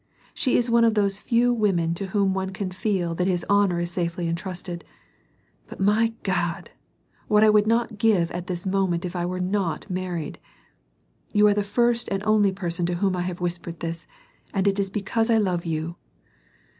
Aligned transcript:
She 0.33 0.57
is 0.57 0.67
one 0.67 0.83
of 0.83 0.95
those 0.95 1.19
few 1.19 1.53
women 1.53 1.93
to 1.93 2.07
whom 2.07 2.33
one 2.33 2.49
can 2.49 2.71
feel 2.71 3.13
tha,t 3.13 3.27
his 3.29 3.45
honor 3.47 3.79
is 3.81 3.91
safely 3.91 4.27
entrusted; 4.27 4.83
but, 5.67 5.79
my 5.79 6.13
God! 6.23 6.71
what 7.27 7.43
would 7.53 7.65
I 7.65 7.67
not 7.69 7.99
give 7.99 8.31
at 8.31 8.47
this 8.47 8.65
moment 8.65 9.05
if 9.05 9.15
I 9.15 9.27
were 9.27 9.39
not 9.39 9.87
married! 9.91 10.39
You 11.33 11.45
are 11.45 11.53
the 11.53 11.61
first 11.61 12.07
and 12.09 12.23
only 12.25 12.51
person 12.51 12.87
to 12.87 12.95
whom 12.95 13.15
I 13.15 13.21
have 13.21 13.41
whispered 13.41 13.79
this, 13.79 14.07
and 14.55 14.67
it 14.67 14.79
is 14.79 14.89
because 14.89 15.29
I 15.29 15.37
love 15.37 15.67
you." 15.67 15.97